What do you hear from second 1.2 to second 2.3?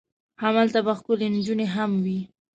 نجونې هم وي.